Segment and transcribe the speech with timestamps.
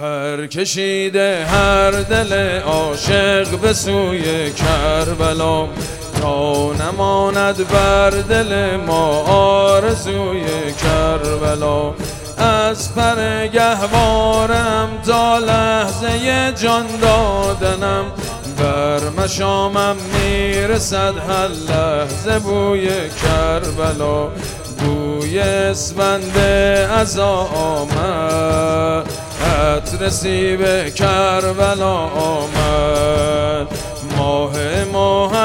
[0.00, 5.68] پر کشیده هر دل عاشق به سوی کربلا.
[6.22, 10.44] تا نماند بر دل ما آرزوی
[10.82, 11.94] کربلا.
[12.38, 18.04] از پر گهوارم تا لحظه جان دادنم
[18.58, 22.88] بر مشامم می‌رسد هر لحظه بوی
[23.22, 24.28] کربلا.
[24.78, 26.36] بوی اسفند
[26.90, 29.19] از آمد.
[30.56, 33.68] به کربلا آمد.
[34.18, 34.52] ماه
[34.84, 35.39] محرم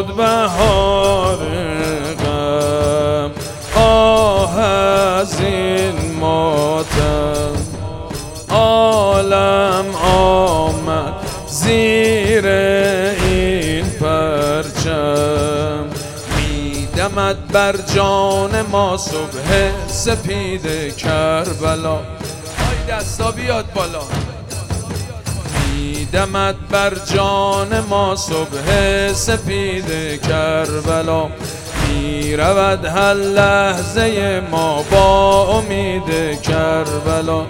[0.00, 1.36] شد بهار
[2.24, 3.30] غم.
[3.76, 7.52] آه از این ماتم.
[8.50, 11.12] عالم آمد
[11.48, 15.84] زیر این پرچم.
[16.36, 21.96] میدمد بر جان ما صبح سپید کربلا.
[21.96, 24.02] ای دستا بیاد بالا.
[25.90, 31.28] میدمد بر جان ما صبح سپید کربلا.
[31.88, 37.46] می‌رود هر لحظه ما با امید کربلا.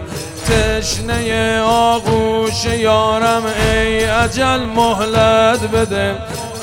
[0.46, 6.14] تشنه آغوش یارم ای عجل مهلت بده.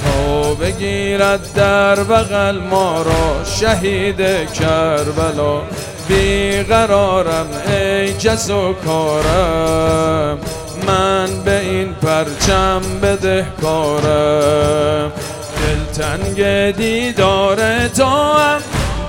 [0.03, 5.62] تا بگیرد در بغل ما را شهید کربلا.
[6.08, 8.50] بیقرارم ای کس
[8.86, 10.39] کارم.
[10.88, 15.11] من به این پرچم بده کارم
[15.61, 18.61] دلتنگ دیدار تو هم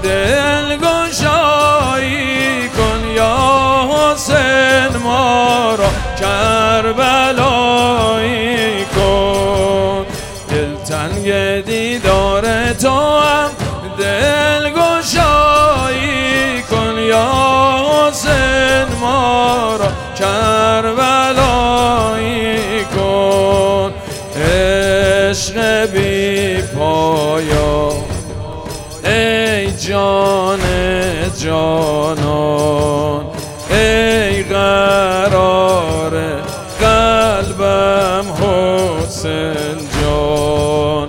[0.03, 7.65] دل گشایی کن یا حسین ما را کربلایی
[8.85, 10.07] کن.
[10.51, 11.33] دلتنگ
[11.65, 13.51] دیدار تو هم
[13.99, 17.33] دل گشایی کن یا
[18.09, 19.89] حسین ما را
[20.19, 20.88] کربلایی
[29.89, 30.61] جان
[31.43, 33.25] جانان
[33.71, 36.15] ای قرار
[36.81, 41.09] قلبم حسین جان.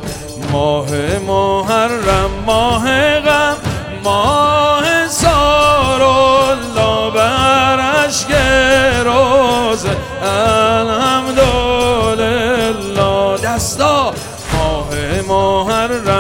[0.52, 0.90] ماه
[1.28, 2.86] محرم ماه
[3.20, 3.58] غم
[4.04, 8.32] ماه سار الله بر اشک
[9.06, 9.84] روز
[10.24, 11.58] الحمدلله
[13.44, 13.98] دستا
[14.54, 14.90] ماه
[15.28, 16.19] محرم.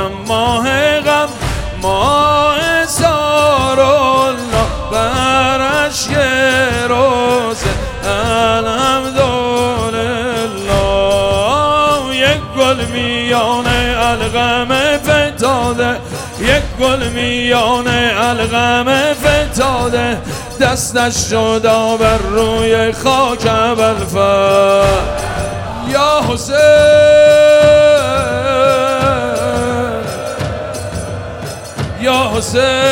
[7.49, 7.63] روز
[8.05, 9.19] الحمدلله
[12.13, 13.67] یک گل میان
[13.97, 15.97] الغم فتاده.
[16.39, 17.87] یک گل میان
[18.17, 20.17] الغم فتاده.
[20.61, 21.61] دستش شد
[21.99, 23.43] بر روی خاک
[23.77, 24.83] بلفر
[25.87, 26.55] یا حسین.
[32.01, 32.88] یا حسین.